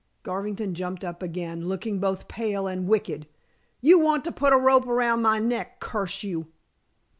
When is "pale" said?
2.27-2.65